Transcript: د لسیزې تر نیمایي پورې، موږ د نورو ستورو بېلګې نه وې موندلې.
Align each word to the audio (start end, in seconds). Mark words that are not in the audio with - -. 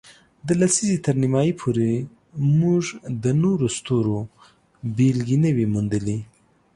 د 0.47 0.49
لسیزې 0.61 0.97
تر 1.05 1.15
نیمایي 1.23 1.53
پورې، 1.61 1.91
موږ 2.59 2.83
د 3.23 3.25
نورو 3.41 3.67
ستورو 3.77 4.17
بېلګې 4.95 5.37
نه 5.43 5.51
وې 5.55 5.65
موندلې. 5.73 6.17